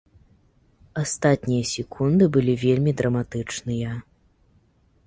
[1.01, 3.97] Астатнія секунды былі вельмі драматычныя.